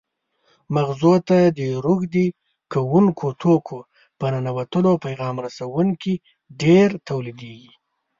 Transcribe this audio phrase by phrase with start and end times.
[0.75, 2.27] مغزو ته د روږدي
[2.73, 3.79] کوونکو توکو
[4.19, 6.13] په ننوتلو پیغام رسوونکي
[6.61, 7.71] ډېر تولیدېږي.